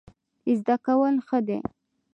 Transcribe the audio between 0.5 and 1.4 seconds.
زده کول ښه